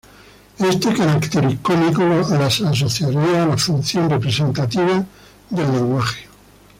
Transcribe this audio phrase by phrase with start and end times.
[0.57, 5.05] Este carácter icónico las asociaría a la función representativa
[5.51, 6.27] del lenguaje.